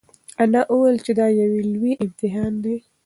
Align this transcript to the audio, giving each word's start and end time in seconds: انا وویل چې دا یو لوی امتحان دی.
انا 0.41 0.61
وویل 0.71 0.97
چې 1.05 1.11
دا 1.19 1.27
یو 1.39 1.51
لوی 1.73 1.93
امتحان 2.03 2.53
دی. 2.63 2.77